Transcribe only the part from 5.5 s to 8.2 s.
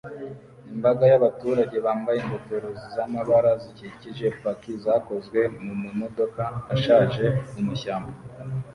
mumamodoka ashaje mumashyamba